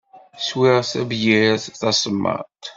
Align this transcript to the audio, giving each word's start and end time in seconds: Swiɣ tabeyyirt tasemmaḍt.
Swiɣ 0.47 0.77
tabeyyirt 0.91 1.63
tasemmaḍt. 1.81 2.63